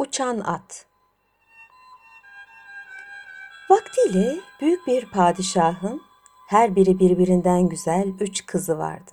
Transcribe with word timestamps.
Uçan 0.00 0.38
At 0.40 0.86
Vaktiyle 3.70 4.40
büyük 4.60 4.86
bir 4.86 5.06
padişahın 5.06 6.02
her 6.48 6.76
biri 6.76 6.98
birbirinden 6.98 7.68
güzel 7.68 8.08
üç 8.20 8.46
kızı 8.46 8.78
vardı. 8.78 9.10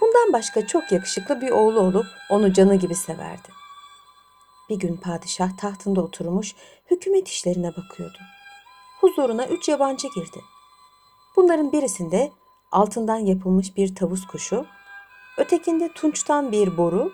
Bundan 0.00 0.32
başka 0.32 0.66
çok 0.66 0.92
yakışıklı 0.92 1.40
bir 1.40 1.50
oğlu 1.50 1.80
olup 1.80 2.06
onu 2.30 2.52
canı 2.52 2.74
gibi 2.74 2.94
severdi. 2.94 3.48
Bir 4.68 4.76
gün 4.76 4.96
padişah 4.96 5.56
tahtında 5.56 6.02
oturmuş 6.02 6.54
hükümet 6.90 7.28
işlerine 7.28 7.76
bakıyordu. 7.76 8.18
Huzuruna 9.00 9.46
üç 9.46 9.68
yabancı 9.68 10.08
girdi. 10.14 10.40
Bunların 11.36 11.72
birisinde 11.72 12.32
altından 12.72 13.18
yapılmış 13.18 13.76
bir 13.76 13.94
tavus 13.94 14.26
kuşu, 14.26 14.66
ötekinde 15.38 15.92
tunçtan 15.92 16.52
bir 16.52 16.76
boru, 16.76 17.12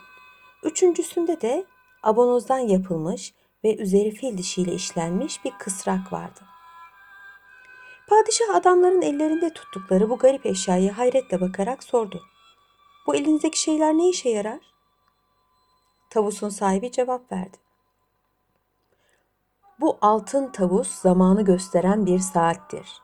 üçüncüsünde 0.63 1.41
de 1.41 1.67
abonozdan 2.03 2.59
yapılmış 2.59 3.35
ve 3.65 3.77
üzeri 3.77 4.11
fil 4.11 4.39
dişiyle 4.39 4.73
işlenmiş 4.73 5.45
bir 5.45 5.53
kısrak 5.59 6.13
vardı. 6.13 6.41
Padişah 8.09 8.55
adamların 8.55 9.03
ellerinde 9.03 9.53
tuttukları 9.53 10.11
bu 10.11 10.19
garip 10.19 10.47
eşyayı 10.47 10.93
hayretle 10.93 11.41
bakarak 11.41 11.85
sordu. 11.85 12.23
Bu 13.07 13.15
elinizdeki 13.15 13.61
şeyler 13.61 13.95
ne 13.95 14.09
işe 14.09 14.29
yarar? 14.29 14.61
Tavusun 16.11 16.49
sahibi 16.49 16.93
cevap 16.93 17.33
verdi. 17.33 17.57
Bu 19.81 19.99
altın 20.01 20.53
tavus 20.53 20.91
zamanı 20.91 21.45
gösteren 21.45 22.07
bir 22.07 22.19
saattir. 22.19 23.03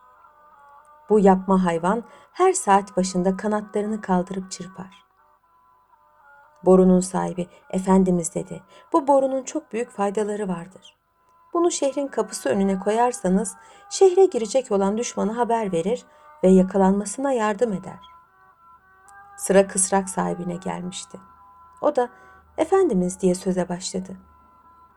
Bu 1.11 1.21
yapma 1.21 1.65
hayvan 1.65 2.05
her 2.33 2.53
saat 2.53 2.97
başında 2.97 3.37
kanatlarını 3.37 4.01
kaldırıp 4.01 4.51
çırpar. 4.51 5.04
Borunun 6.67 7.01
sahibi, 7.01 7.47
Efendimiz 7.71 8.35
dedi, 8.35 8.63
bu 8.93 9.09
borunun 9.09 9.43
çok 9.43 9.73
büyük 9.73 9.91
faydaları 9.91 10.49
vardır. 10.49 10.97
Bunu 11.55 11.71
şehrin 11.71 12.09
kapısı 12.09 12.49
önüne 12.49 12.79
koyarsanız 12.79 13.55
şehre 13.91 14.25
girecek 14.25 14.73
olan 14.73 14.99
düşmana 14.99 15.37
haber 15.37 15.73
verir 15.73 16.05
ve 16.45 16.49
yakalanmasına 16.49 17.33
yardım 17.33 17.73
eder. 17.73 18.01
Sıra 19.37 19.67
kısrak 19.67 20.09
sahibine 20.09 20.57
gelmişti. 20.57 21.19
O 21.81 21.97
da 21.97 22.09
Efendimiz 22.59 23.21
diye 23.21 23.35
söze 23.35 23.69
başladı. 23.69 24.17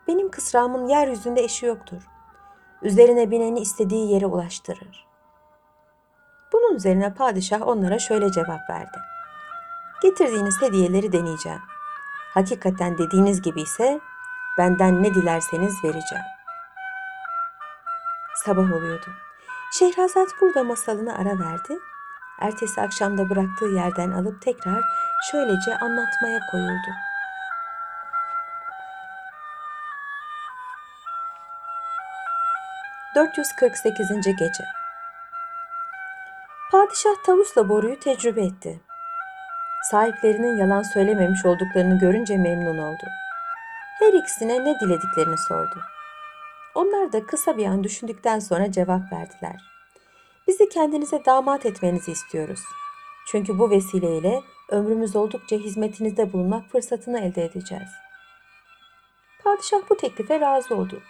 Benim 0.08 0.32
kısrağımın 0.32 0.88
yeryüzünde 0.88 1.44
eşi 1.44 1.66
yoktur. 1.66 2.08
Üzerine 2.82 3.32
bineni 3.32 3.60
istediği 3.60 4.12
yere 4.12 4.26
ulaştırır. 4.26 5.08
Bunun 6.54 6.76
üzerine 6.76 7.14
padişah 7.14 7.68
onlara 7.68 8.00
şöyle 8.00 8.32
cevap 8.32 8.70
verdi. 8.70 8.98
Getirdiğiniz 10.02 10.62
hediyeleri 10.62 11.12
deneyeceğim. 11.12 11.62
Hakikaten 12.34 12.98
dediğiniz 12.98 13.42
gibi 13.42 13.62
ise 13.62 14.00
benden 14.58 15.04
ne 15.04 15.14
dilerseniz 15.14 15.84
vereceğim. 15.84 16.26
Sabah 18.46 18.74
oluyordu. 18.74 19.08
Şehrazat 19.72 20.28
burada 20.42 20.64
masalını 20.64 21.18
ara 21.18 21.40
verdi. 21.40 21.80
Ertesi 22.40 22.82
akşamda 22.82 23.30
bıraktığı 23.30 23.66
yerden 23.66 24.12
alıp 24.12 24.42
tekrar 24.42 24.84
şöylece 25.32 25.78
anlatmaya 25.78 26.40
koyuldu. 26.52 26.92
...448. 33.16 34.38
Gece 34.40 34.64
Padişah 36.72 37.24
tavusla 37.26 37.70
boruyu 37.70 38.00
tecrübe 38.00 38.42
etti. 38.42 38.87
Sahiplerinin 39.92 40.58
yalan 40.58 40.84
söylememiş 40.84 41.46
olduklarını 41.46 42.00
görünce 42.00 42.38
memnun 42.38 42.78
oldu. 42.78 43.04
Her 44.00 44.14
ikisine 44.14 44.66
ne 44.66 44.80
dilediklerini 44.80 45.38
sordu. 45.48 45.80
Onlar 46.76 47.14
da 47.14 47.26
kısa 47.26 47.58
bir 47.58 47.66
an 47.66 47.84
düşündükten 47.84 48.40
sonra 48.40 48.72
cevap 48.72 49.12
verdiler. 49.12 49.56
Bizi 50.48 50.70
kendinize 50.70 51.26
damat 51.26 51.66
etmenizi 51.66 52.12
istiyoruz. 52.12 52.60
Çünkü 53.28 53.60
bu 53.60 53.70
vesileyle 53.70 54.42
ömrümüz 54.70 55.16
oldukça 55.16 55.56
hizmetinizde 55.56 56.34
bulunmak 56.34 56.72
fırsatını 56.72 57.20
elde 57.20 57.46
edeceğiz. 57.46 57.90
Padişah 59.44 59.90
bu 59.90 59.98
teklife 59.98 60.40
razı 60.40 60.76
oldu. 60.76 61.02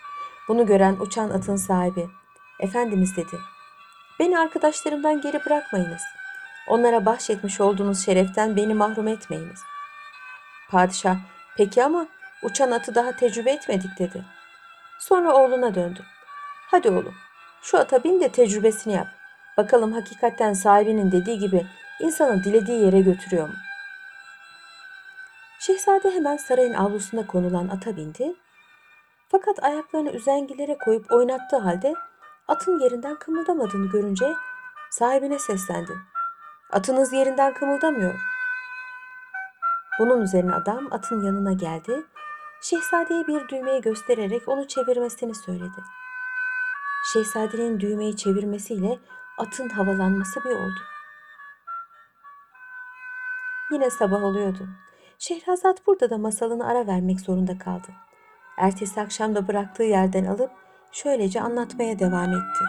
Bunu 0.47 0.65
gören 0.65 0.95
uçan 0.99 1.29
atın 1.29 1.55
sahibi, 1.55 2.07
Efendimiz 2.59 3.17
dedi, 3.17 3.37
beni 4.19 4.39
arkadaşlarımdan 4.39 5.21
geri 5.21 5.45
bırakmayınız. 5.45 6.01
Onlara 6.67 7.05
bahşetmiş 7.05 7.61
olduğunuz 7.61 8.05
şereften 8.05 8.55
beni 8.55 8.73
mahrum 8.73 9.07
etmeyiniz. 9.07 9.59
Padişah, 10.69 11.17
peki 11.57 11.83
ama 11.83 12.07
uçan 12.43 12.71
atı 12.71 12.95
daha 12.95 13.11
tecrübe 13.11 13.51
etmedik 13.51 13.99
dedi. 13.99 14.25
Sonra 14.99 15.33
oğluna 15.33 15.75
döndü. 15.75 15.99
Hadi 16.71 16.89
oğlum, 16.89 17.15
şu 17.61 17.77
ata 17.77 18.03
bin 18.03 18.21
de 18.21 18.29
tecrübesini 18.29 18.93
yap. 18.93 19.07
Bakalım 19.57 19.93
hakikaten 19.93 20.53
sahibinin 20.53 21.11
dediği 21.11 21.39
gibi 21.39 21.65
insanı 21.99 22.43
dilediği 22.43 22.85
yere 22.85 23.01
götürüyor 23.01 23.47
mu? 23.47 23.55
Şehzade 25.59 26.11
hemen 26.11 26.37
sarayın 26.37 26.73
avlusunda 26.73 27.27
konulan 27.27 27.67
ata 27.67 27.97
bindi. 27.97 28.35
Fakat 29.29 29.63
ayaklarını 29.63 30.11
üzengilere 30.11 30.77
koyup 30.77 31.11
oynattığı 31.11 31.57
halde 31.57 31.93
atın 32.47 32.79
yerinden 32.79 33.15
kımıldamadığını 33.15 33.89
görünce 33.89 34.33
sahibine 34.91 35.39
seslendi. 35.39 35.91
Atınız 36.71 37.13
yerinden 37.13 37.53
kımıldamıyor. 37.53 38.19
Bunun 39.99 40.21
üzerine 40.21 40.53
adam 40.53 40.87
atın 40.93 41.25
yanına 41.25 41.53
geldi. 41.53 42.05
Şehzadeye 42.61 43.27
bir 43.27 43.47
düğmeyi 43.47 43.81
göstererek 43.81 44.47
onu 44.47 44.67
çevirmesini 44.67 45.35
söyledi. 45.35 45.83
Şehzadenin 47.13 47.79
düğmeyi 47.79 48.17
çevirmesiyle 48.17 48.99
atın 49.37 49.69
havalanması 49.69 50.43
bir 50.43 50.49
oldu. 50.49 50.79
Yine 53.71 53.89
sabah 53.89 54.23
oluyordu. 54.23 54.67
Şehrazat 55.19 55.87
burada 55.87 56.09
da 56.09 56.17
masalını 56.17 56.67
ara 56.67 56.87
vermek 56.87 57.21
zorunda 57.21 57.57
kaldı. 57.57 57.87
Ertesi 58.57 59.01
akşam 59.01 59.35
da 59.35 59.47
bıraktığı 59.47 59.83
yerden 59.83 60.25
alıp 60.25 60.51
şöylece 60.91 61.41
anlatmaya 61.41 61.99
devam 61.99 62.29
etti. 62.29 62.63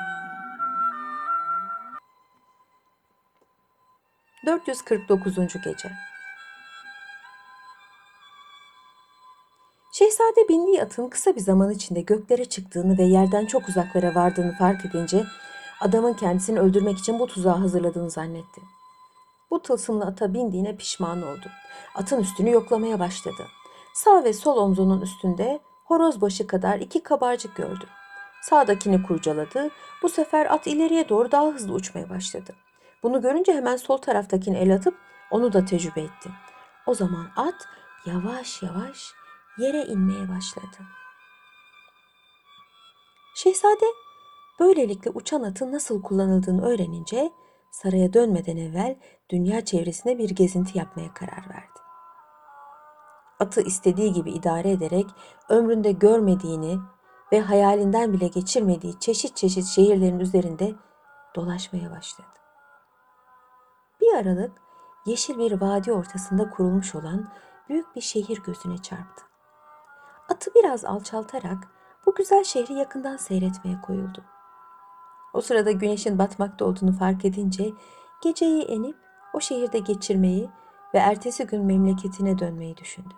449. 4.48 5.36
Gece 5.64 5.90
Şehzade 9.92 10.48
bindiği 10.48 10.82
atın 10.82 11.08
kısa 11.08 11.36
bir 11.36 11.40
zaman 11.40 11.70
içinde 11.70 12.00
göklere 12.00 12.44
çıktığını 12.44 12.98
ve 12.98 13.02
yerden 13.02 13.46
çok 13.46 13.68
uzaklara 13.68 14.14
vardığını 14.14 14.52
fark 14.52 14.84
edince 14.84 15.24
adamın 15.80 16.14
kendisini 16.14 16.60
öldürmek 16.60 16.98
için 16.98 17.18
bu 17.18 17.26
tuzağı 17.26 17.56
hazırladığını 17.56 18.10
zannetti. 18.10 18.60
Bu 19.50 19.62
tılsımlı 19.62 20.04
ata 20.04 20.34
bindiğine 20.34 20.76
pişman 20.76 21.22
oldu. 21.22 21.46
Atın 21.94 22.20
üstünü 22.20 22.50
yoklamaya 22.50 22.98
başladı. 22.98 23.46
Sağ 23.94 24.24
ve 24.24 24.32
sol 24.32 24.56
omzunun 24.56 25.00
üstünde 25.00 25.60
horoz 25.84 26.20
başı 26.20 26.46
kadar 26.46 26.78
iki 26.78 27.02
kabarcık 27.02 27.56
gördü. 27.56 27.86
Sağdakini 28.42 29.02
kurcaladı. 29.02 29.70
Bu 30.02 30.08
sefer 30.08 30.54
at 30.54 30.66
ileriye 30.66 31.08
doğru 31.08 31.32
daha 31.32 31.46
hızlı 31.46 31.72
uçmaya 31.72 32.10
başladı. 32.10 32.54
Bunu 33.02 33.22
görünce 33.22 33.54
hemen 33.54 33.76
sol 33.76 33.96
taraftakini 33.96 34.56
el 34.56 34.74
atıp 34.74 34.94
onu 35.30 35.52
da 35.52 35.64
tecrübe 35.64 36.00
etti. 36.00 36.30
O 36.86 36.94
zaman 36.94 37.30
at 37.36 37.68
yavaş 38.06 38.62
yavaş 38.62 39.12
yere 39.58 39.84
inmeye 39.84 40.28
başladı. 40.28 40.76
Şehzade 43.34 43.86
böylelikle 44.60 45.10
uçan 45.10 45.42
atın 45.42 45.72
nasıl 45.72 46.02
kullanıldığını 46.02 46.66
öğrenince 46.66 47.32
saraya 47.70 48.12
dönmeden 48.12 48.56
evvel 48.56 48.96
dünya 49.30 49.64
çevresine 49.64 50.18
bir 50.18 50.30
gezinti 50.30 50.78
yapmaya 50.78 51.14
karar 51.14 51.48
verdi. 51.48 51.78
Atı 53.40 53.60
istediği 53.60 54.12
gibi 54.12 54.30
idare 54.30 54.70
ederek 54.70 55.06
ömründe 55.48 55.92
görmediğini 55.92 56.78
ve 57.32 57.40
hayalinden 57.40 58.12
bile 58.12 58.28
geçirmediği 58.28 59.00
çeşit 59.00 59.36
çeşit 59.36 59.64
şehirlerin 59.64 60.20
üzerinde 60.20 60.74
dolaşmaya 61.36 61.90
başladı. 61.90 62.37
Bir 64.08 64.14
aralık 64.14 64.52
yeşil 65.06 65.38
bir 65.38 65.60
vadi 65.60 65.92
ortasında 65.92 66.50
kurulmuş 66.50 66.94
olan 66.94 67.28
büyük 67.68 67.96
bir 67.96 68.00
şehir 68.00 68.42
gözüne 68.42 68.78
çarptı. 68.78 69.24
Atı 70.28 70.50
biraz 70.54 70.84
alçaltarak 70.84 71.58
bu 72.06 72.14
güzel 72.14 72.44
şehri 72.44 72.72
yakından 72.72 73.16
seyretmeye 73.16 73.80
koyuldu. 73.80 74.24
O 75.34 75.40
sırada 75.40 75.70
güneşin 75.70 76.18
batmakta 76.18 76.64
olduğunu 76.64 76.92
fark 76.92 77.24
edince 77.24 77.70
geceyi 78.22 78.62
enip 78.62 78.96
o 79.34 79.40
şehirde 79.40 79.78
geçirmeyi 79.78 80.50
ve 80.94 80.98
ertesi 80.98 81.46
gün 81.46 81.64
memleketine 81.64 82.38
dönmeyi 82.38 82.76
düşündü. 82.76 83.14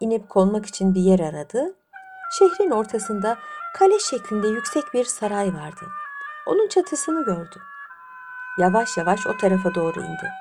İnip 0.00 0.28
konmak 0.28 0.66
için 0.66 0.94
bir 0.94 1.00
yer 1.00 1.20
aradı. 1.20 1.76
Şehrin 2.38 2.70
ortasında 2.70 3.38
kale 3.74 3.98
şeklinde 3.98 4.48
yüksek 4.48 4.84
bir 4.94 5.04
saray 5.04 5.54
vardı. 5.54 5.86
Onun 6.46 6.68
çatısını 6.68 7.24
gördü. 7.24 7.60
Yavaş 8.58 8.96
yavaş 8.96 9.26
o 9.26 9.36
tarafa 9.36 9.74
doğru 9.74 10.00
indi. 10.00 10.32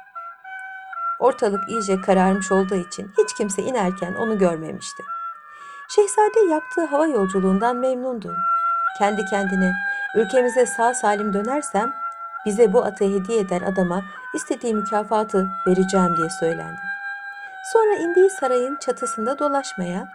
Ortalık 1.19 1.69
iyice 1.69 2.01
kararmış 2.01 2.51
olduğu 2.51 2.75
için 2.75 3.11
hiç 3.17 3.33
kimse 3.33 3.61
inerken 3.61 4.13
onu 4.13 4.37
görmemişti. 4.37 5.03
Şehzade 5.89 6.39
yaptığı 6.39 6.85
hava 6.85 7.07
yolculuğundan 7.07 7.75
memnundu. 7.75 8.35
Kendi 8.99 9.25
kendine 9.25 9.73
ülkemize 10.15 10.65
sağ 10.65 10.93
salim 10.93 11.33
dönersem 11.33 11.93
bize 12.45 12.73
bu 12.73 12.85
atı 12.85 13.03
hediye 13.03 13.39
eder 13.39 13.61
adama 13.61 14.01
istediği 14.33 14.73
mükafatı 14.73 15.49
vereceğim 15.67 16.17
diye 16.17 16.29
söylendi. 16.29 16.81
Sonra 17.73 17.95
indiği 17.95 18.29
sarayın 18.29 18.77
çatısında 18.81 19.39
dolaşmaya 19.39 20.07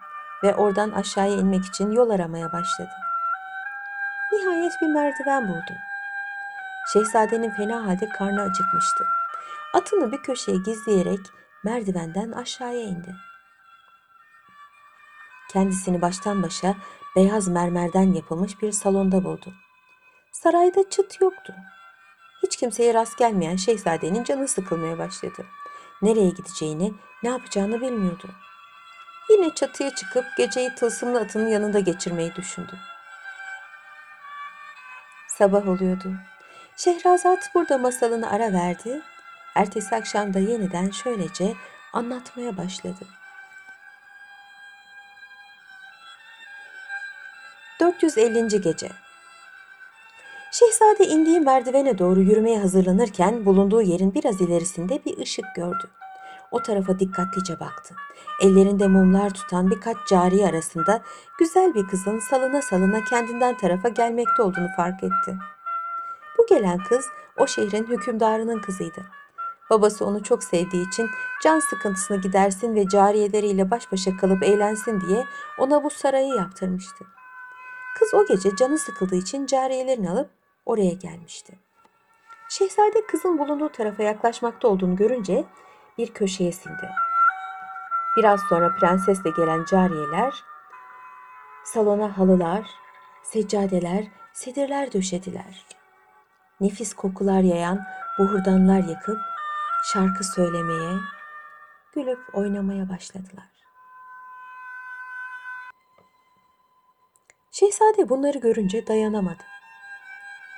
ve 0.42 0.54
oradan 0.54 0.90
aşağıya 0.90 1.36
inmek 1.36 1.64
için 1.64 1.90
yol 1.90 2.10
aramaya 2.10 2.52
başladı. 2.52 2.90
Nihayet 4.32 4.72
bir 4.82 4.86
merdiven 4.86 5.48
buldu. 5.48 5.72
Şehzadenin 6.92 7.50
fena 7.50 7.86
halde 7.86 8.08
karnı 8.08 8.42
acıkmıştı. 8.42 9.06
Atını 9.74 10.12
bir 10.12 10.18
köşeye 10.18 10.58
gizleyerek 10.58 11.20
merdivenden 11.64 12.32
aşağıya 12.32 12.82
indi. 12.82 13.14
Kendisini 15.52 16.02
baştan 16.02 16.42
başa 16.42 16.74
beyaz 17.16 17.48
mermerden 17.48 18.12
yapılmış 18.12 18.62
bir 18.62 18.72
salonda 18.72 19.24
buldu. 19.24 19.54
Sarayda 20.32 20.90
çıt 20.90 21.20
yoktu. 21.20 21.54
Hiç 22.42 22.56
kimseye 22.56 22.94
rast 22.94 23.18
gelmeyen 23.18 23.56
şehzadenin 23.56 24.24
canı 24.24 24.48
sıkılmaya 24.48 24.98
başladı. 24.98 25.46
Nereye 26.02 26.30
gideceğini, 26.30 26.94
ne 27.22 27.30
yapacağını 27.30 27.80
bilmiyordu. 27.80 28.30
Yine 29.30 29.54
çatıya 29.54 29.94
çıkıp 29.94 30.24
geceyi 30.36 30.74
tılsımlı 30.74 31.20
atının 31.20 31.48
yanında 31.48 31.80
geçirmeyi 31.80 32.34
düşündü. 32.34 32.78
Sabah 35.28 35.68
oluyordu. 35.68 36.14
Şehrazat 36.76 37.50
burada 37.54 37.78
masalını 37.78 38.30
ara 38.30 38.52
verdi. 38.52 39.00
Ertesi 39.54 39.96
akşam 39.96 40.34
da 40.34 40.38
yeniden 40.38 40.90
şöylece 40.90 41.54
anlatmaya 41.92 42.56
başladı. 42.56 43.06
450. 47.80 48.60
gece. 48.60 48.88
Şehzade 50.52 51.06
indiği 51.06 51.40
merdivene 51.40 51.98
doğru 51.98 52.20
yürümeye 52.20 52.60
hazırlanırken 52.60 53.46
bulunduğu 53.46 53.82
yerin 53.82 54.14
biraz 54.14 54.40
ilerisinde 54.40 55.04
bir 55.04 55.18
ışık 55.18 55.44
gördü. 55.56 55.90
O 56.50 56.62
tarafa 56.62 56.98
dikkatlice 56.98 57.60
baktı. 57.60 57.94
Ellerinde 58.40 58.86
mumlar 58.86 59.30
tutan 59.30 59.70
birkaç 59.70 59.96
cariye 60.08 60.46
arasında 60.46 61.02
güzel 61.38 61.74
bir 61.74 61.86
kızın 61.86 62.18
salına 62.18 62.62
salına 62.62 63.04
kendinden 63.04 63.56
tarafa 63.56 63.88
gelmekte 63.88 64.42
olduğunu 64.42 64.68
fark 64.76 65.04
etti. 65.04 65.36
Bu 66.38 66.46
gelen 66.46 66.78
kız 66.78 67.06
o 67.38 67.46
şehrin 67.46 67.86
hükümdarının 67.86 68.60
kızıydı. 68.60 69.06
Babası 69.70 70.06
onu 70.06 70.22
çok 70.22 70.44
sevdiği 70.44 70.88
için 70.88 71.10
can 71.42 71.60
sıkıntısını 71.60 72.20
gidersin 72.20 72.74
ve 72.74 72.88
cariyeleriyle 72.88 73.70
baş 73.70 73.92
başa 73.92 74.16
kalıp 74.16 74.42
eğlensin 74.42 75.00
diye 75.00 75.26
ona 75.58 75.84
bu 75.84 75.90
sarayı 75.90 76.34
yaptırmıştı. 76.34 77.04
Kız 77.98 78.14
o 78.14 78.26
gece 78.26 78.56
canı 78.56 78.78
sıkıldığı 78.78 79.16
için 79.16 79.46
cariyelerini 79.46 80.10
alıp 80.10 80.30
oraya 80.66 80.92
gelmişti. 80.92 81.58
Şehzade 82.48 83.06
kızın 83.06 83.38
bulunduğu 83.38 83.68
tarafa 83.68 84.02
yaklaşmakta 84.02 84.68
olduğunu 84.68 84.96
görünce 84.96 85.44
bir 85.98 86.14
köşeye 86.14 86.52
sindi. 86.52 86.90
Biraz 88.16 88.40
sonra 88.48 88.76
prensesle 88.80 89.30
gelen 89.30 89.64
cariyeler 89.64 90.44
salona 91.64 92.18
halılar, 92.18 92.70
seccadeler, 93.22 94.04
sedirler 94.32 94.92
döşediler. 94.92 95.66
Nefis 96.62 96.94
kokular 96.94 97.40
yayan 97.40 97.84
buhurdanlar 98.18 98.88
yakıp 98.88 99.18
şarkı 99.92 100.24
söylemeye, 100.24 100.98
gülüp 101.94 102.18
oynamaya 102.32 102.88
başladılar. 102.88 103.44
Şehzade 107.50 108.08
bunları 108.08 108.38
görünce 108.38 108.86
dayanamadı. 108.86 109.42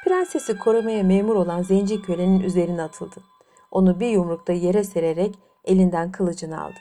Prensesi 0.05 0.59
korumaya 0.59 1.03
memur 1.03 1.35
olan 1.35 1.63
zenci 1.63 2.03
kölenin 2.03 2.41
üzerine 2.41 2.83
atıldı. 2.83 3.23
Onu 3.71 4.01
bir 4.01 4.09
yumrukta 4.09 4.53
yere 4.53 4.85
sererek 4.85 5.39
elinden 5.65 6.13
kılıcını 6.13 6.63
aldı. 6.63 6.79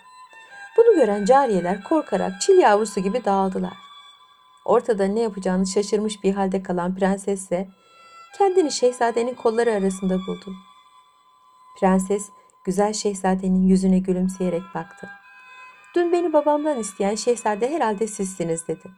Bunu 0.78 0.96
gören 0.96 1.26
cariyeler 1.26 1.84
korkarak 1.84 2.42
çil 2.42 2.58
yavrusu 2.58 3.00
gibi 3.00 3.26
dağıldılar. 3.26 3.78
Ortada 4.66 5.06
ne 5.06 5.20
yapacağını 5.20 5.68
şaşırmış 5.68 6.24
bir 6.24 6.34
halde 6.34 6.64
kalan 6.64 6.96
prenses 6.96 7.52
kendini 8.38 8.72
şehzadenin 8.72 9.36
kolları 9.36 9.74
arasında 9.74 10.20
buldu. 10.28 10.56
Prenses 11.80 12.30
güzel 12.66 12.94
şehzadenin 12.94 13.68
yüzüne 13.68 14.00
gülümseyerek 14.00 14.64
baktı. 14.76 15.10
Dün 15.96 16.12
beni 16.12 16.34
babamdan 16.34 16.80
isteyen 16.80 17.16
şehzade 17.16 17.72
herhalde 17.72 18.08
sizsiniz 18.08 18.68
dedi. 18.68 18.92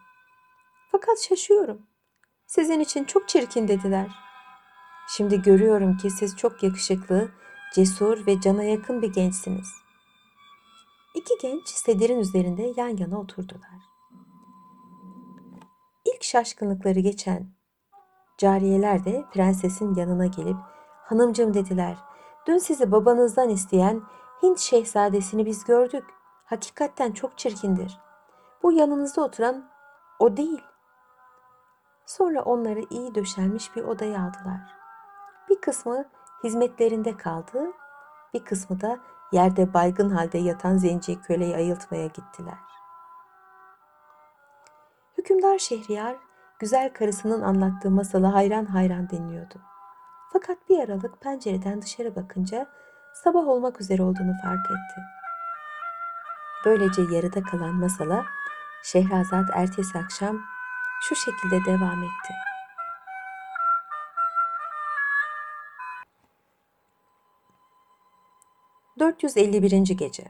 Fakat 0.92 1.20
şaşıyorum. 1.20 1.82
Sizin 2.48 2.80
için 2.80 3.04
çok 3.04 3.30
çirkin 3.30 3.68
dediler. 3.68 4.08
Şimdi 5.08 5.42
görüyorum 5.42 5.98
ki 5.98 6.10
siz 6.10 6.38
çok 6.38 6.64
yakışıklı, 6.64 7.32
cesur 7.74 8.28
ve 8.28 8.42
cana 8.42 8.64
yakın 8.64 9.02
bir 9.02 9.14
gençsiniz. 9.14 9.68
İki 11.16 11.34
genç 11.42 11.68
sedirin 11.68 12.20
üzerinde 12.20 12.74
yan 12.78 12.98
yana 12.98 13.20
oturdular. 13.20 13.80
İlk 16.06 16.24
şaşkınlıkları 16.24 17.00
geçen 17.00 17.55
cariyeler 18.38 19.06
de 19.06 19.26
prensesin 19.34 19.96
yanına 19.96 20.26
gelip 20.26 20.58
hanımcım 21.04 21.54
dediler. 21.54 21.98
Dün 22.48 22.58
sizi 22.58 22.92
babanızdan 22.92 23.50
isteyen 23.50 24.02
Hint 24.44 24.60
şehzadesini 24.60 25.46
biz 25.46 25.64
gördük. 25.64 26.04
Hakikatten 26.46 27.12
çok 27.12 27.38
çirkindir. 27.38 28.00
Bu 28.64 28.72
yanınızda 28.72 29.24
oturan 29.24 29.70
o 30.20 30.38
değil. 30.38 30.62
Sonra 32.06 32.42
onları 32.42 32.82
iyi 32.90 33.16
döşenmiş 33.16 33.76
bir 33.76 33.84
odaya 33.84 34.20
aldılar. 34.20 34.60
Bir 35.50 35.62
kısmı 35.62 36.06
hizmetlerinde 36.44 37.18
kaldı, 37.18 37.72
bir 38.34 38.46
kısmı 38.46 38.82
da 38.82 39.00
yerde 39.32 39.74
baygın 39.74 40.10
halde 40.10 40.38
yatan 40.38 40.78
zenci 40.78 41.22
köleyi 41.22 41.56
ayıltmaya 41.56 42.08
gittiler. 42.08 42.58
Hükümdar 45.18 45.58
Şehriyar, 45.58 46.16
güzel 46.60 46.94
karısının 46.94 47.42
anlattığı 47.42 47.92
masalı 47.92 48.26
hayran 48.26 48.66
hayran 48.66 49.10
dinliyordu. 49.10 49.56
Fakat 50.34 50.70
bir 50.70 50.80
aralık 50.80 51.22
pencereden 51.22 51.82
dışarı 51.82 52.16
bakınca 52.16 52.68
sabah 53.24 53.48
olmak 53.48 53.82
üzere 53.82 54.04
olduğunu 54.04 54.34
fark 54.44 54.66
etti. 54.66 55.02
Böylece 56.66 57.02
yarıda 57.02 57.44
kalan 57.44 57.76
masala 57.76 58.26
Şehrazat 58.84 59.50
ertesi 59.54 59.98
akşam 59.98 60.42
şu 61.02 61.16
şekilde 61.16 61.66
devam 61.66 62.04
etti. 62.04 62.34
...451. 69.00 69.94
Gece 69.94 70.24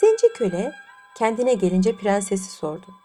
Zenci 0.00 0.32
köle 0.32 0.72
kendine 1.16 1.54
gelince 1.54 1.96
prensesi 1.96 2.50
sordu. 2.50 3.03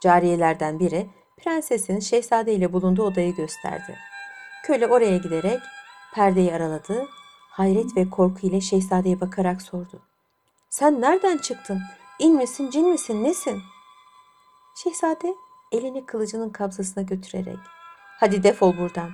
Cariyelerden 0.00 0.80
biri 0.80 1.10
prensesin 1.36 2.00
şehzade 2.00 2.54
ile 2.54 2.72
bulunduğu 2.72 3.04
odayı 3.04 3.34
gösterdi. 3.36 3.98
Köle 4.64 4.86
oraya 4.86 5.16
giderek 5.16 5.60
perdeyi 6.14 6.54
araladı, 6.54 7.06
hayret 7.50 7.96
ve 7.96 8.10
korku 8.10 8.46
ile 8.46 8.60
şehzadeye 8.60 9.20
bakarak 9.20 9.62
sordu. 9.62 10.02
Sen 10.70 11.00
nereden 11.00 11.38
çıktın? 11.38 11.80
İn 12.18 12.36
misin, 12.36 12.70
cin 12.70 12.88
misin, 12.88 13.24
nesin?'' 13.24 13.62
Şehzade 14.82 15.34
elini 15.72 16.06
kılıcının 16.06 16.50
kabzasına 16.50 17.02
götürerek 17.02 17.58
hadi 18.20 18.42
defol 18.42 18.76
buradan 18.78 19.10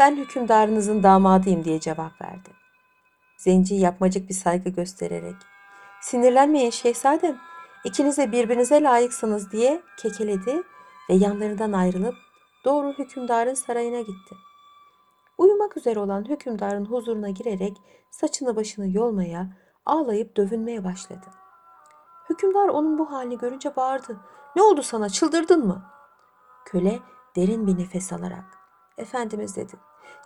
ben 0.00 0.16
hükümdarınızın 0.16 1.02
damadıyım 1.02 1.64
diye 1.64 1.80
cevap 1.80 2.22
verdi. 2.22 2.50
Zenci 3.36 3.74
yapmacık 3.74 4.28
bir 4.28 4.34
saygı 4.34 4.70
göstererek 4.70 5.36
sinirlenmeyin 6.00 6.70
şehzadem 6.70 7.38
ikiniz 7.84 8.18
de 8.18 8.32
birbirinize 8.32 8.82
layıksınız 8.82 9.50
diye 9.52 9.82
kekeledi 9.98 10.62
ve 11.10 11.14
yanlarından 11.14 11.72
ayrılıp 11.72 12.14
doğru 12.64 12.92
hükümdarın 12.92 13.54
sarayına 13.54 14.00
gitti. 14.00 14.34
Uyumak 15.38 15.76
üzere 15.76 16.00
olan 16.00 16.28
hükümdarın 16.28 16.84
huzuruna 16.84 17.30
girerek 17.30 17.76
saçını 18.10 18.56
başını 18.56 18.88
yolmaya, 18.88 19.56
ağlayıp 19.86 20.36
dövünmeye 20.36 20.84
başladı. 20.84 21.26
Hükümdar 22.30 22.68
onun 22.68 22.98
bu 22.98 23.12
halini 23.12 23.38
görünce 23.38 23.76
bağırdı. 23.76 24.20
Ne 24.56 24.62
oldu 24.62 24.82
sana 24.82 25.08
çıldırdın 25.08 25.66
mı? 25.66 25.82
Köle 26.64 26.98
derin 27.36 27.66
bir 27.66 27.78
nefes 27.78 28.12
alarak. 28.12 28.44
Efendimiz 28.98 29.56
dedi. 29.56 29.72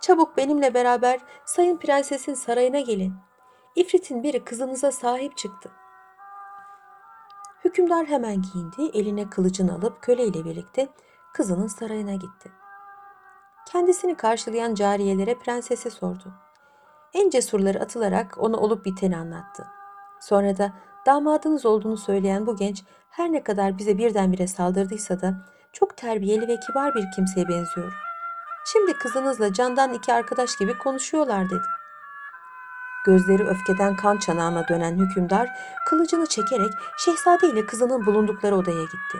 Çabuk 0.01 0.37
benimle 0.37 0.73
beraber 0.73 1.19
sayın 1.45 1.77
prensesin 1.77 2.33
sarayına 2.33 2.79
gelin. 2.79 3.13
İfrit'in 3.75 4.23
biri 4.23 4.43
kızınıza 4.43 4.91
sahip 4.91 5.37
çıktı. 5.37 5.71
Hükümdar 7.73 8.05
hemen 8.05 8.41
giyindi, 8.41 8.97
eline 8.97 9.29
kılıcını 9.29 9.73
alıp 9.73 10.01
köleyle 10.01 10.45
birlikte 10.45 10.87
kızının 11.33 11.67
sarayına 11.67 12.13
gitti. 12.13 12.51
Kendisini 13.71 14.15
karşılayan 14.15 14.75
cariyelere 14.75 15.35
prensesi 15.35 15.91
sordu. 15.91 16.33
En 17.13 17.29
cesurları 17.29 17.79
atılarak 17.79 18.37
ona 18.37 18.57
olup 18.57 18.85
biteni 18.85 19.17
anlattı. 19.17 19.67
Sonra 20.21 20.57
da 20.57 20.73
damadınız 21.05 21.65
olduğunu 21.65 21.97
söyleyen 21.97 22.45
bu 22.45 22.55
genç 22.55 22.83
her 23.09 23.31
ne 23.31 23.43
kadar 23.43 23.77
bize 23.77 23.97
birdenbire 23.97 24.47
saldırdıysa 24.47 25.21
da 25.21 25.35
çok 25.71 25.97
terbiyeli 25.97 26.47
ve 26.47 26.59
kibar 26.59 26.95
bir 26.95 27.11
kimseye 27.15 27.47
benziyor. 27.47 27.93
Şimdi 28.65 28.93
kızınızla 28.93 29.53
candan 29.53 29.93
iki 29.93 30.13
arkadaş 30.13 30.55
gibi 30.55 30.77
konuşuyorlar 30.77 31.49
dedi. 31.49 31.82
Gözleri 33.05 33.47
öfkeden 33.47 33.95
kan 33.95 34.17
çanağına 34.17 34.67
dönen 34.67 34.97
hükümdar 34.97 35.49
kılıcını 35.85 36.25
çekerek 36.25 36.73
şehzade 36.97 37.47
ile 37.47 37.65
kızının 37.65 38.05
bulundukları 38.05 38.55
odaya 38.55 38.83
gitti. 38.83 39.17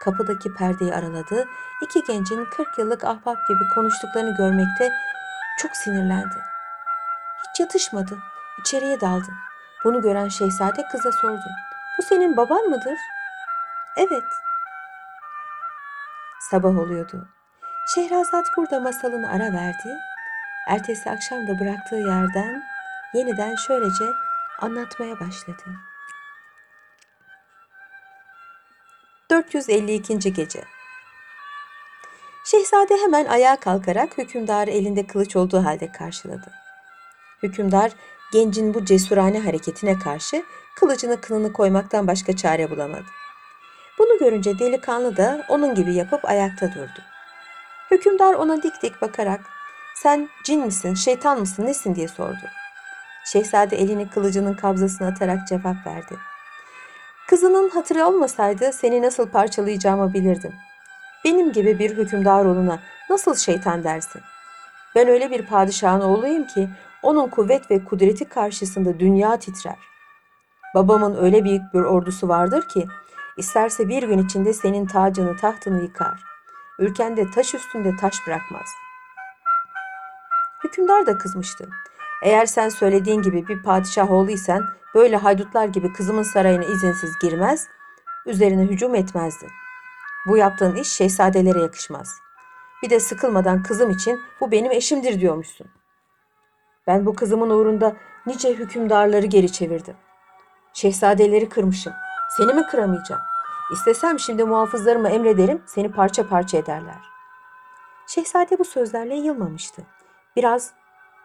Kapıdaki 0.00 0.54
perdeyi 0.54 0.94
araladı. 0.94 1.48
İki 1.82 2.02
gencin 2.02 2.44
40 2.44 2.78
yıllık 2.78 3.04
ahbap 3.04 3.48
gibi 3.48 3.68
konuştuklarını 3.74 4.36
görmekte 4.36 4.92
çok 5.58 5.76
sinirlendi. 5.76 6.44
Hiç 7.48 7.60
yatışmadı. 7.60 8.18
İçeriye 8.60 9.00
daldı. 9.00 9.28
Bunu 9.84 10.02
gören 10.02 10.28
şehzade 10.28 10.82
kıza 10.92 11.12
sordu. 11.12 11.44
Bu 11.98 12.02
senin 12.02 12.36
baban 12.36 12.64
mıdır? 12.64 12.98
Evet. 13.96 14.24
Sabah 16.50 16.78
oluyordu. 16.78 17.28
Şehrazat 17.94 18.46
burada 18.56 18.80
masalını 18.80 19.30
ara 19.30 19.52
verdi. 19.52 19.98
Ertesi 20.68 21.10
akşam 21.10 21.46
da 21.48 21.60
bıraktığı 21.60 21.96
yerden 21.96 22.73
yeniden 23.14 23.56
şöylece 23.56 24.04
anlatmaya 24.60 25.20
başladı. 25.20 25.62
452. 29.30 30.32
gece. 30.32 30.64
Şehzade 32.44 32.96
hemen 32.96 33.24
ayağa 33.24 33.60
kalkarak 33.60 34.18
hükümdarı 34.18 34.70
elinde 34.70 35.06
kılıç 35.06 35.36
olduğu 35.36 35.64
halde 35.64 35.92
karşıladı. 35.92 36.52
Hükümdar 37.42 37.92
gencin 38.32 38.74
bu 38.74 38.84
cesurane 38.84 39.40
hareketine 39.40 39.98
karşı 39.98 40.44
kılıcını 40.76 41.20
kınını 41.20 41.52
koymaktan 41.52 42.06
başka 42.06 42.36
çare 42.36 42.70
bulamadı. 42.70 43.04
Bunu 43.98 44.18
görünce 44.18 44.58
delikanlı 44.58 45.16
da 45.16 45.46
onun 45.48 45.74
gibi 45.74 45.94
yapıp 45.94 46.24
ayakta 46.24 46.74
durdu. 46.74 47.02
Hükümdar 47.90 48.34
ona 48.34 48.62
dik 48.62 48.82
dik 48.82 49.02
bakarak 49.02 49.40
sen 49.94 50.28
cin 50.44 50.60
misin, 50.60 50.94
şeytan 50.94 51.40
mısın, 51.40 51.66
nesin 51.66 51.94
diye 51.94 52.08
sordu. 52.08 52.63
Şehzade 53.24 53.76
elini 53.76 54.10
kılıcının 54.10 54.54
kabzasına 54.54 55.08
atarak 55.08 55.48
cevap 55.48 55.86
verdi. 55.86 56.16
Kızının 57.28 57.70
hatırı 57.70 58.06
olmasaydı 58.06 58.72
seni 58.72 59.02
nasıl 59.02 59.28
parçalayacağımı 59.28 60.14
bilirdim. 60.14 60.52
Benim 61.24 61.52
gibi 61.52 61.78
bir 61.78 61.96
hükümdar 61.96 62.44
oğluna 62.44 62.78
nasıl 63.10 63.34
şeytan 63.34 63.84
dersin? 63.84 64.22
Ben 64.94 65.08
öyle 65.08 65.30
bir 65.30 65.46
padişahın 65.46 66.00
oğluyum 66.00 66.46
ki 66.46 66.68
onun 67.02 67.28
kuvvet 67.28 67.70
ve 67.70 67.84
kudreti 67.84 68.24
karşısında 68.24 69.00
dünya 69.00 69.36
titrer. 69.38 69.78
Babamın 70.74 71.16
öyle 71.16 71.44
büyük 71.44 71.74
bir 71.74 71.80
ordusu 71.80 72.28
vardır 72.28 72.68
ki 72.68 72.86
isterse 73.36 73.88
bir 73.88 74.02
gün 74.02 74.18
içinde 74.18 74.52
senin 74.52 74.86
tacını 74.86 75.36
tahtını 75.36 75.82
yıkar. 75.82 76.20
Ülkende 76.78 77.30
taş 77.30 77.54
üstünde 77.54 77.96
taş 77.96 78.14
bırakmaz. 78.26 78.68
Hükümdar 80.64 81.06
da 81.06 81.18
kızmıştı. 81.18 81.68
Eğer 82.24 82.46
sen 82.46 82.68
söylediğin 82.68 83.22
gibi 83.22 83.48
bir 83.48 83.62
padişah 83.62 84.10
oğluysan 84.10 84.64
böyle 84.94 85.16
haydutlar 85.16 85.66
gibi 85.66 85.92
kızımın 85.92 86.22
sarayına 86.22 86.64
izinsiz 86.64 87.18
girmez, 87.18 87.66
üzerine 88.26 88.62
hücum 88.62 88.94
etmezdin. 88.94 89.50
Bu 90.26 90.36
yaptığın 90.36 90.76
iş 90.76 90.88
şehzadelere 90.88 91.60
yakışmaz. 91.60 92.08
Bir 92.82 92.90
de 92.90 93.00
sıkılmadan 93.00 93.62
kızım 93.62 93.90
için 93.90 94.20
bu 94.40 94.50
benim 94.50 94.72
eşimdir 94.72 95.20
diyormuşsun. 95.20 95.66
Ben 96.86 97.06
bu 97.06 97.14
kızımın 97.14 97.50
uğrunda 97.50 97.96
nice 98.26 98.54
hükümdarları 98.54 99.26
geri 99.26 99.52
çevirdim. 99.52 99.96
Şehzadeleri 100.72 101.48
kırmışım. 101.48 101.92
Seni 102.36 102.54
mi 102.54 102.66
kıramayacağım? 102.66 103.22
İstesem 103.72 104.18
şimdi 104.18 104.44
muhafızlarıma 104.44 105.08
emrederim, 105.08 105.62
seni 105.66 105.92
parça 105.92 106.28
parça 106.28 106.58
ederler. 106.58 107.00
Şehzade 108.06 108.58
bu 108.58 108.64
sözlerle 108.64 109.14
yılmamıştı. 109.14 109.82
Biraz 110.36 110.72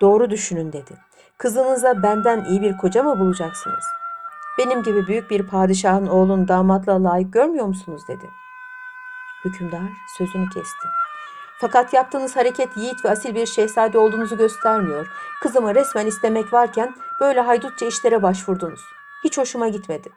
doğru 0.01 0.29
düşünün 0.29 0.73
dedi. 0.73 0.97
Kızınıza 1.37 2.03
benden 2.03 2.45
iyi 2.45 2.61
bir 2.61 2.77
koca 2.77 3.03
mı 3.03 3.19
bulacaksınız? 3.19 3.85
Benim 4.57 4.83
gibi 4.83 5.07
büyük 5.07 5.31
bir 5.31 5.47
padişahın 5.47 6.07
oğlunu 6.07 6.47
damatla 6.47 7.03
layık 7.03 7.33
görmüyor 7.33 7.65
musunuz 7.65 8.01
dedi. 8.07 8.29
Hükümdar 9.45 9.89
sözünü 10.17 10.49
kesti. 10.49 10.87
Fakat 11.61 11.93
yaptığınız 11.93 12.35
hareket 12.35 12.77
yiğit 12.77 13.05
ve 13.05 13.09
asil 13.09 13.35
bir 13.35 13.45
şehzade 13.45 13.97
olduğunuzu 13.97 14.37
göstermiyor. 14.37 15.07
Kızımı 15.41 15.75
resmen 15.75 16.07
istemek 16.07 16.53
varken 16.53 16.95
böyle 17.19 17.41
haydutça 17.41 17.85
işlere 17.85 18.23
başvurdunuz. 18.23 18.81
Hiç 19.23 19.37
hoşuma 19.37 19.67
gitmedi. 19.67 20.09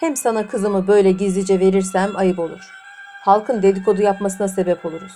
Hem 0.00 0.16
sana 0.16 0.48
kızımı 0.48 0.86
böyle 0.86 1.12
gizlice 1.12 1.60
verirsem 1.60 2.16
ayıp 2.16 2.38
olur. 2.38 2.70
Halkın 3.24 3.62
dedikodu 3.62 4.02
yapmasına 4.02 4.48
sebep 4.48 4.86
oluruz. 4.86 5.12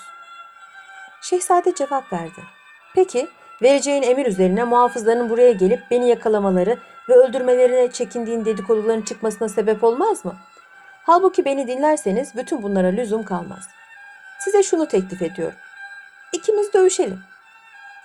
Şehzade 1.21 1.75
cevap 1.75 2.13
verdi. 2.13 2.41
Peki, 2.95 3.29
vereceğin 3.63 4.03
emir 4.03 4.27
üzerine 4.27 4.65
muhafızların 4.65 5.31
buraya 5.31 5.53
gelip 5.53 5.81
beni 5.91 6.09
yakalamaları 6.09 6.79
ve 7.09 7.15
öldürmelerine 7.15 7.93
çekindiğin 7.93 8.45
dedikoduların 8.45 9.03
çıkmasına 9.03 9.49
sebep 9.49 9.85
olmaz 9.85 10.25
mı? 10.25 10.35
Halbuki 11.07 11.45
beni 11.45 11.67
dinlerseniz 11.67 12.37
bütün 12.37 12.63
bunlara 12.63 12.89
lüzum 12.89 13.23
kalmaz. 13.23 13.69
Size 14.41 14.63
şunu 14.63 14.89
teklif 14.89 15.23
ediyorum. 15.23 15.59
İkimiz 16.33 16.73
dövüşelim. 16.73 17.21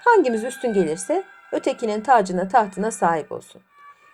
Hangimiz 0.06 0.44
üstün 0.44 0.74
gelirse 0.74 1.24
ötekinin 1.52 2.02
tacına 2.02 2.48
tahtına 2.48 2.92
sahip 2.92 3.32
olsun. 3.32 3.62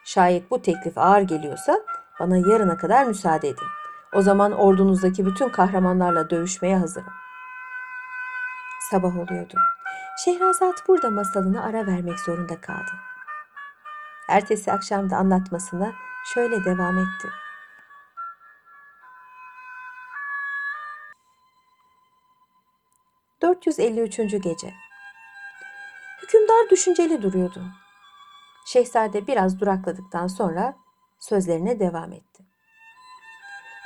Şayet 0.05 0.51
bu 0.51 0.61
teklif 0.61 0.97
ağır 0.97 1.21
geliyorsa 1.21 1.79
bana 2.19 2.37
yarına 2.37 2.77
kadar 2.77 3.05
müsaade 3.05 3.47
edin. 3.47 3.67
O 4.13 4.21
zaman 4.21 4.51
ordunuzdaki 4.51 5.25
bütün 5.25 5.49
kahramanlarla 5.49 6.29
dövüşmeye 6.29 6.77
hazırım. 6.77 7.13
Sabah 8.91 9.17
oluyordu. 9.17 9.53
Şehrazat 10.25 10.87
burada 10.87 11.09
masalını 11.09 11.63
ara 11.63 11.87
vermek 11.87 12.19
zorunda 12.19 12.61
kaldı. 12.61 12.91
Ertesi 14.29 14.71
akşam 14.71 15.09
da 15.09 15.17
anlatmasına 15.17 15.93
şöyle 16.33 16.65
devam 16.65 16.97
etti. 16.97 17.27
...453. 23.41 24.37
Gece 24.37 24.73
Hükümdar 26.21 26.69
düşünceli 26.69 27.21
duruyordu. 27.21 27.63
Şehzade 28.65 29.27
biraz 29.27 29.59
durakladıktan 29.59 30.27
sonra 30.27 30.75
sözlerine 31.19 31.79
devam 31.79 32.11
etti. 32.13 32.43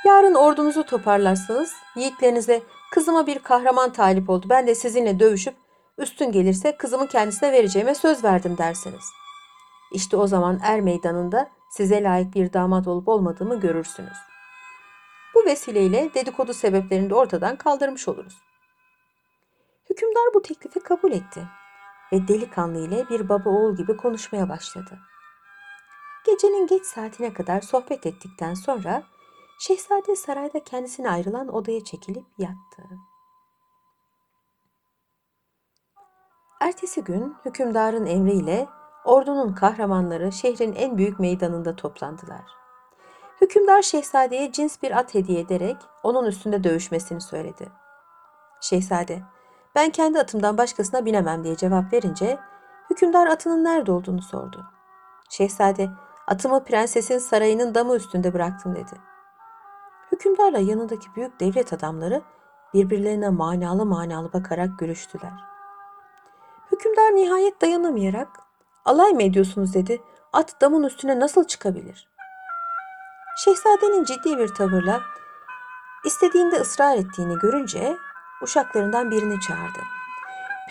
Yarın 0.05 0.33
ordunuzu 0.33 0.85
toparlarsanız 0.85 1.73
yiğitlerinize 1.95 2.63
kızıma 2.91 3.27
bir 3.27 3.39
kahraman 3.39 3.93
talip 3.93 4.29
oldu. 4.29 4.45
Ben 4.49 4.67
de 4.67 4.75
sizinle 4.75 5.19
dövüşüp 5.19 5.55
üstün 5.97 6.31
gelirse 6.31 6.77
kızımı 6.77 7.07
kendisine 7.07 7.51
vereceğime 7.51 7.95
söz 7.95 8.23
verdim 8.23 8.57
dersiniz. 8.57 9.05
İşte 9.93 10.17
o 10.17 10.27
zaman 10.27 10.59
er 10.63 10.81
meydanında 10.81 11.49
size 11.71 12.03
layık 12.03 12.35
bir 12.35 12.53
damat 12.53 12.87
olup 12.87 13.07
olmadığımı 13.07 13.59
görürsünüz. 13.59 14.17
Bu 15.35 15.45
vesileyle 15.45 16.13
dedikodu 16.13 16.53
sebeplerini 16.53 17.09
de 17.09 17.15
ortadan 17.15 17.55
kaldırmış 17.55 18.07
oluruz. 18.07 18.37
Hükümdar 19.89 20.33
bu 20.33 20.41
teklifi 20.41 20.79
kabul 20.79 21.11
etti 21.11 21.47
ve 22.13 22.27
delikanlı 22.27 22.87
ile 22.87 23.09
bir 23.09 23.29
baba 23.29 23.49
oğul 23.49 23.75
gibi 23.75 23.97
konuşmaya 23.97 24.49
başladı. 24.49 24.99
Gecenin 26.25 26.67
geç 26.67 26.85
saatine 26.85 27.33
kadar 27.33 27.61
sohbet 27.61 28.05
ettikten 28.05 28.53
sonra 28.53 29.03
şehzade 29.59 30.15
sarayda 30.15 30.63
kendisine 30.63 31.09
ayrılan 31.09 31.55
odaya 31.55 31.83
çekilip 31.83 32.25
yattı. 32.37 32.83
Ertesi 36.61 37.03
gün 37.03 37.35
hükümdarın 37.45 38.05
emriyle 38.05 38.67
ordunun 39.05 39.53
kahramanları 39.53 40.31
şehrin 40.31 40.73
en 40.73 40.97
büyük 40.97 41.19
meydanında 41.19 41.75
toplandılar. 41.75 42.45
Hükümdar 43.41 43.81
şehzadeye 43.81 44.51
cins 44.51 44.81
bir 44.83 44.97
at 44.97 45.13
hediye 45.13 45.39
ederek 45.39 45.77
onun 46.03 46.25
üstünde 46.25 46.63
dövüşmesini 46.63 47.21
söyledi. 47.21 47.71
Şehzade, 48.61 49.21
ben 49.75 49.89
kendi 49.89 50.19
atımdan 50.19 50.57
başkasına 50.57 51.05
binemem 51.05 51.43
diye 51.43 51.55
cevap 51.55 51.93
verince 51.93 52.39
hükümdar 52.89 53.27
atının 53.27 53.63
nerede 53.63 53.91
olduğunu 53.91 54.21
sordu. 54.21 54.65
Şehzade, 55.29 55.89
atımı 56.27 56.63
prensesin 56.63 57.17
sarayının 57.17 57.75
damı 57.75 57.95
üstünde 57.95 58.33
bıraktım 58.33 58.75
dedi. 58.75 59.14
Hükümdarla 60.15 60.59
yanındaki 60.59 61.07
büyük 61.15 61.39
devlet 61.39 61.73
adamları 61.73 62.21
birbirlerine 62.73 63.29
manalı 63.29 63.85
manalı 63.85 64.33
bakarak 64.33 64.79
gülüştüler. 64.79 65.33
Hükümdar 66.71 67.15
nihayet 67.15 67.61
dayanamayarak 67.61 68.27
alay 68.85 69.11
mı 69.11 69.23
ediyorsunuz 69.23 69.73
dedi. 69.73 70.01
At 70.33 70.61
damın 70.61 70.83
üstüne 70.83 71.19
nasıl 71.19 71.43
çıkabilir? 71.43 72.07
Şehzadenin 73.43 74.03
ciddi 74.03 74.37
bir 74.37 74.47
tavırla 74.47 75.01
istediğinde 76.05 76.55
ısrar 76.55 76.97
ettiğini 76.97 77.39
görünce 77.39 77.97
uşaklarından 78.41 79.11
birini 79.11 79.41
çağırdı. 79.41 79.79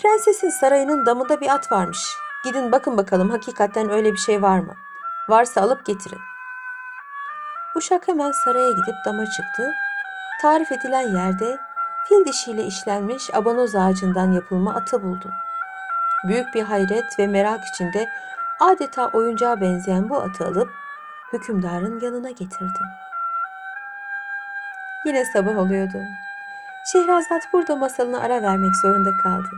Prensesin 0.02 0.50
sarayının 0.50 1.06
damında 1.06 1.40
bir 1.40 1.54
at 1.54 1.72
varmış. 1.72 2.16
Gidin 2.44 2.72
bakın 2.72 2.96
bakalım 2.96 3.30
hakikaten 3.30 3.90
öyle 3.90 4.12
bir 4.12 4.18
şey 4.18 4.42
var 4.42 4.58
mı? 4.58 4.74
Varsa 5.28 5.60
alıp 5.60 5.86
getirin. 5.86 6.20
Uşak 7.76 8.08
hemen 8.08 8.32
saraya 8.32 8.70
gidip 8.70 8.94
dama 9.04 9.26
çıktı. 9.26 9.74
Tarif 10.42 10.72
edilen 10.72 11.16
yerde 11.16 11.58
fil 12.08 12.24
dişiyle 12.24 12.64
işlenmiş 12.64 13.34
abanoz 13.34 13.74
ağacından 13.74 14.32
yapılma 14.32 14.74
atı 14.74 15.02
buldu. 15.02 15.32
Büyük 16.28 16.54
bir 16.54 16.62
hayret 16.62 17.18
ve 17.18 17.26
merak 17.26 17.60
içinde 17.74 18.08
adeta 18.60 19.08
oyuncağa 19.08 19.60
benzeyen 19.60 20.08
bu 20.08 20.16
atı 20.16 20.44
alıp 20.46 20.70
hükümdarın 21.32 22.00
yanına 22.00 22.30
getirdi. 22.30 22.80
Yine 25.06 25.24
sabah 25.24 25.58
oluyordu. 25.58 25.98
Şehrazat 26.92 27.42
burada 27.52 27.76
masalına 27.76 28.20
ara 28.20 28.42
vermek 28.42 28.76
zorunda 28.82 29.16
kaldı. 29.22 29.50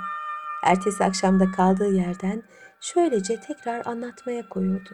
Ertesi 0.64 1.04
akşamda 1.04 1.44
kaldığı 1.56 1.92
yerden 1.92 2.42
şöylece 2.80 3.40
tekrar 3.40 3.86
anlatmaya 3.86 4.48
koyuldu. 4.48 4.90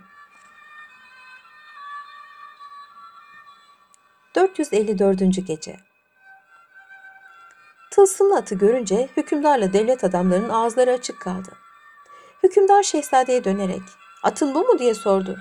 454. 4.59 5.47
Gece 5.47 5.77
Tılsımlı 7.91 8.37
atı 8.37 8.55
görünce 8.55 9.09
hükümdarla 9.17 9.73
devlet 9.73 10.05
adamlarının 10.05 10.49
ağızları 10.49 10.91
açık 10.91 11.21
kaldı. 11.21 11.53
Hükümdar 12.43 12.83
şehzadeye 12.83 13.45
dönerek 13.45 13.83
atın 14.23 14.55
bu 14.55 14.65
mu 14.65 14.79
diye 14.79 14.95
sordu. 14.95 15.39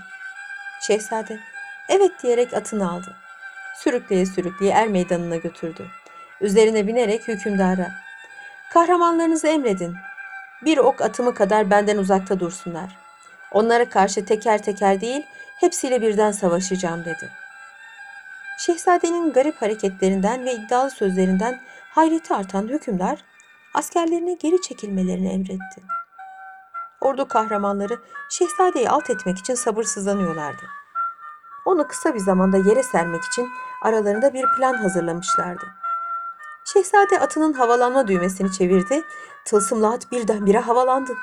Şehzade 0.87 1.39
evet 1.89 2.11
diyerek 2.23 2.53
atını 2.53 2.91
aldı. 2.91 3.15
Sürükleye 3.77 4.25
sürükleye 4.25 4.71
er 4.71 4.87
meydanına 4.87 5.35
götürdü. 5.35 5.87
Üzerine 6.41 6.87
binerek 6.87 7.27
hükümdara 7.27 7.91
kahramanlarınızı 8.73 9.47
emredin. 9.47 9.95
Bir 10.65 10.77
ok 10.77 11.01
atımı 11.01 11.33
kadar 11.33 11.69
benden 11.69 11.97
uzakta 11.97 12.39
dursunlar. 12.39 12.97
Onlara 13.51 13.89
karşı 13.89 14.25
teker 14.25 14.63
teker 14.63 15.01
değil 15.01 15.25
hepsiyle 15.59 16.01
birden 16.01 16.31
savaşacağım 16.31 17.05
dedi. 17.05 17.40
Şehzadenin 18.65 19.33
garip 19.33 19.61
hareketlerinden 19.61 20.45
ve 20.45 20.53
iddialı 20.53 20.89
sözlerinden 20.89 21.61
hayreti 21.91 22.33
artan 22.33 22.67
hükümdar 22.67 23.23
askerlerine 23.73 24.33
geri 24.33 24.61
çekilmelerini 24.61 25.33
emretti. 25.33 25.81
Ordu 27.01 27.27
kahramanları 27.27 27.99
şehzadeyi 28.29 28.89
alt 28.89 29.09
etmek 29.09 29.37
için 29.37 29.55
sabırsızlanıyorlardı. 29.55 30.61
Onu 31.65 31.87
kısa 31.87 32.13
bir 32.13 32.19
zamanda 32.19 32.57
yere 32.57 32.83
sermek 32.83 33.23
için 33.23 33.49
aralarında 33.81 34.33
bir 34.33 34.45
plan 34.57 34.73
hazırlamışlardı. 34.73 35.65
Şehzade 36.65 37.19
atının 37.19 37.53
havalanma 37.53 38.07
düğmesini 38.07 38.51
çevirdi. 38.51 39.03
Tılsımlı 39.45 39.87
at 39.87 40.11
birdenbire 40.11 40.59
havalandı. 40.59 41.13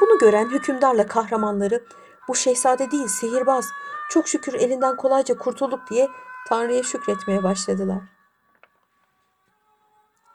Bunu 0.00 0.18
gören 0.18 0.50
hükümdarla 0.50 1.06
kahramanları 1.06 1.84
bu 2.28 2.34
şehzade 2.34 2.90
değil 2.90 3.08
sihirbaz. 3.08 3.68
Çok 4.10 4.28
şükür 4.28 4.54
elinden 4.54 4.96
kolayca 4.96 5.38
kurtulduk 5.38 5.90
diye 5.90 6.10
Tanrı'ya 6.48 6.82
şükretmeye 6.82 7.42
başladılar. 7.42 8.02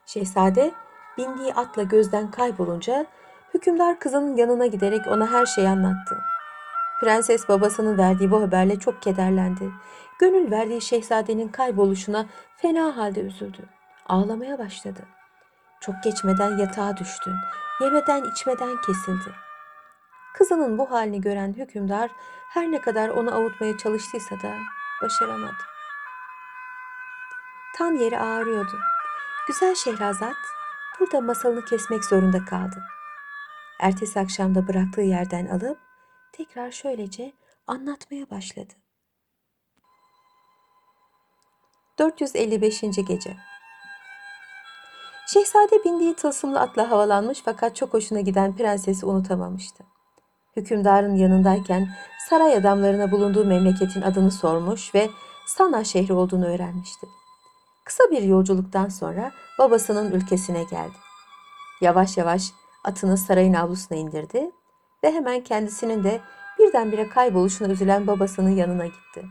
Şehzade 0.06 0.72
bindiği 1.18 1.54
atla 1.54 1.84
gözden 1.84 2.32
kaybolunca 2.32 3.06
hükümdar 3.54 4.00
kızının 4.00 4.36
yanına 4.36 4.66
giderek 4.66 5.08
ona 5.08 5.32
her 5.32 5.46
şeyi 5.46 5.68
anlattı. 5.68 6.18
Prenses 7.00 7.50
babasının 7.50 7.98
verdiği 7.98 8.32
bu 8.32 8.42
haberle 8.42 8.80
çok 8.80 9.02
kederlendi. 9.02 9.72
Gönül 10.20 10.52
verdiği 10.52 10.82
şehzadenin 10.82 11.48
kayboluşuna 11.48 12.26
fena 12.58 12.98
halde 12.98 13.22
üzüldü. 13.22 13.66
Ağlamaya 14.06 14.60
başladı. 14.60 15.02
Çok 15.82 15.96
geçmeden 16.04 16.58
yatağa 16.58 16.98
düştü. 16.98 17.34
Yemeden 17.82 18.24
içmeden 18.32 18.78
kesildi. 18.86 19.36
Kızının 20.34 20.78
bu 20.78 20.92
halini 20.92 21.22
gören 21.22 21.54
hükümdar 21.54 22.12
her 22.50 22.72
ne 22.72 22.82
kadar 22.82 23.10
onu 23.10 23.36
avutmaya 23.36 23.78
çalıştıysa 23.78 24.36
da 24.36 24.54
başaramadı. 25.02 25.79
Tan 27.80 27.96
yeri 27.96 28.20
ağrıyordu. 28.20 28.80
Güzel 29.48 29.76
Şehrazat 29.76 30.36
burada 31.00 31.22
masalını 31.22 31.66
kesmek 31.66 32.06
zorunda 32.06 32.46
kaldı. 32.46 32.84
Ertesi 33.80 34.20
akşamda 34.20 34.68
bıraktığı 34.68 35.02
yerden 35.02 35.46
alıp 35.46 35.78
tekrar 36.32 36.72
şöylece 36.72 37.34
anlatmaya 37.68 38.30
başladı. 38.30 38.74
455. 42.00 42.82
Gece 42.82 43.38
Şehzade 45.34 45.84
bindiği 45.86 46.16
tılsımlı 46.16 46.60
atla 46.60 46.92
havalanmış 46.92 47.42
fakat 47.46 47.76
çok 47.76 47.94
hoşuna 47.94 48.20
giden 48.20 48.56
prensesi 48.56 49.06
unutamamıştı. 49.06 49.84
Hükümdarın 50.56 51.16
yanındayken 51.16 51.90
saray 52.30 52.56
adamlarına 52.56 53.12
bulunduğu 53.12 53.46
memleketin 53.46 54.02
adını 54.02 54.32
sormuş 54.32 54.96
ve 54.96 55.10
Sana 55.48 55.84
şehri 55.84 56.14
olduğunu 56.14 56.46
öğrenmişti. 56.46 57.08
Kısa 57.90 58.04
bir 58.12 58.22
yolculuktan 58.22 58.90
sonra 58.90 59.32
babasının 59.60 60.12
ülkesine 60.12 60.64
geldi. 60.64 60.98
Yavaş 61.82 62.18
yavaş 62.18 62.52
atını 62.84 63.18
sarayın 63.18 63.54
avlusuna 63.54 63.98
indirdi 63.98 64.52
ve 65.04 65.12
hemen 65.12 65.44
kendisinin 65.44 66.04
de 66.04 66.22
birdenbire 66.60 67.10
kayboluşuna 67.10 67.68
üzülen 67.68 68.08
babasının 68.08 68.50
yanına 68.50 68.86
gitti. 68.86 69.26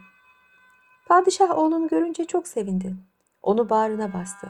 Padişah 1.06 1.58
oğlunu 1.58 1.88
görünce 1.88 2.24
çok 2.24 2.48
sevindi. 2.48 2.96
Onu 3.42 3.70
bağrına 3.70 4.12
bastı. 4.12 4.48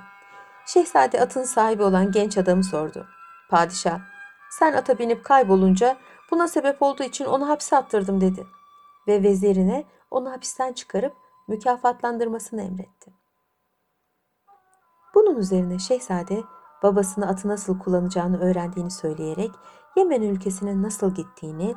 Şehzade 0.66 1.21
atın 1.21 1.44
sahibi 1.44 1.83
olan 1.83 2.12
genç 2.12 2.38
adamı 2.38 2.64
sordu. 2.64 3.07
Padişah, 3.51 4.01
sen 4.51 4.73
ata 4.73 4.99
binip 4.99 5.25
kaybolunca 5.25 5.97
buna 6.31 6.49
sebep 6.49 6.83
olduğu 6.83 7.03
için 7.03 7.25
onu 7.25 7.49
hapse 7.49 7.77
attırdım 7.77 8.21
dedi. 8.21 8.47
Ve 9.09 9.23
vezirine 9.23 9.85
onu 10.11 10.31
hapisten 10.31 10.73
çıkarıp 10.73 11.12
mükafatlandırmasını 11.49 12.62
emretti. 12.62 13.27
Bunun 15.28 15.38
üzerine 15.38 15.78
şehzade 15.78 16.44
babasını 16.82 17.28
atı 17.28 17.48
nasıl 17.48 17.78
kullanacağını 17.78 18.40
öğrendiğini 18.40 18.90
söyleyerek 18.90 19.50
Yemen 19.96 20.22
ülkesinin 20.22 20.82
nasıl 20.82 21.14
gittiğini 21.14 21.74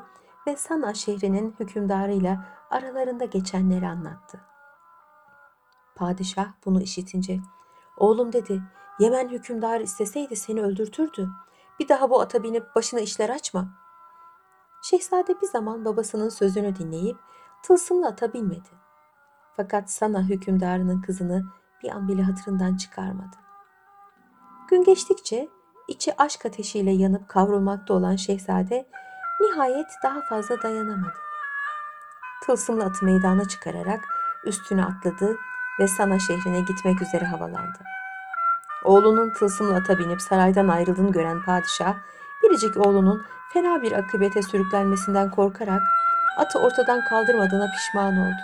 ve 0.47 0.55
Sana 0.55 0.93
şehrinin 0.93 1.55
hükümdarıyla 1.59 2.45
aralarında 2.69 3.25
geçenleri 3.25 3.87
anlattı. 3.87 4.41
Padişah 5.95 6.47
bunu 6.65 6.81
işitince, 6.81 7.39
oğlum 7.97 8.33
dedi, 8.33 8.61
Yemen 8.99 9.29
hükümdarı 9.29 9.83
isteseydi 9.83 10.35
seni 10.35 10.61
öldürtürdü. 10.61 11.29
Bir 11.79 11.89
daha 11.89 12.09
bu 12.09 12.21
ata 12.21 12.43
binip 12.43 12.75
başına 12.75 12.99
işler 12.99 13.29
açma. 13.29 13.67
Şehzade 14.83 15.41
bir 15.41 15.47
zaman 15.47 15.85
babasının 15.85 16.29
sözünü 16.29 16.75
dinleyip 16.75 17.17
tılsımlı 17.63 18.07
ata 18.07 18.33
binmedi. 18.33 18.69
Fakat 19.57 19.91
Sana 19.91 20.23
hükümdarının 20.23 21.01
kızını 21.01 21.60
bir 21.83 21.89
an 21.89 22.07
bile 22.07 22.23
hatırından 22.23 22.77
çıkarmadı. 22.77 23.35
Gün 24.69 24.83
geçtikçe 24.83 25.49
içi 25.87 26.21
aşk 26.21 26.45
ateşiyle 26.45 26.91
yanıp 26.91 27.29
kavrulmakta 27.29 27.93
olan 27.93 28.15
şehzade 28.15 28.87
nihayet 29.41 29.87
daha 30.03 30.21
fazla 30.29 30.61
dayanamadı. 30.61 31.13
Tılsımlı 32.45 32.83
atı 32.83 33.05
meydana 33.05 33.47
çıkararak 33.47 33.99
üstüne 34.45 34.85
atladı 34.85 35.37
ve 35.79 35.87
Sana 35.87 36.19
şehrine 36.19 36.61
gitmek 36.61 37.01
üzere 37.01 37.25
havalandı. 37.25 37.79
Oğlunun 38.83 39.33
tılsımlı 39.33 39.75
ata 39.75 39.99
binip 39.99 40.21
saraydan 40.21 40.67
ayrıldığını 40.67 41.11
gören 41.11 41.43
padişah, 41.43 41.95
biricik 42.43 42.77
oğlunun 42.77 43.25
fena 43.53 43.81
bir 43.81 43.91
akıbete 43.91 44.41
sürüklenmesinden 44.41 45.31
korkarak 45.31 45.81
atı 46.37 46.59
ortadan 46.59 47.01
kaldırmadığına 47.09 47.71
pişman 47.71 48.17
oldu. 48.17 48.41